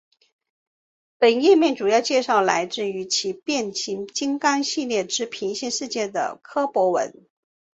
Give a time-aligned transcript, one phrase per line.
[1.19, 7.27] 本页面主要介绍了来自于其他变形金刚系列之平行世界的柯博文。